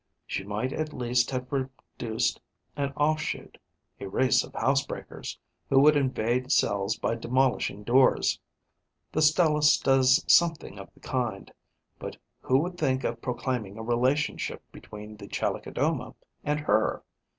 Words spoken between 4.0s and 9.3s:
race of housebreakers, who would invade cells by demolishing doors. The